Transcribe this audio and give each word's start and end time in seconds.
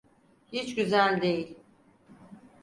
Hiç 0.51 0.75
güzel 0.75 1.21
değil. 1.21 1.55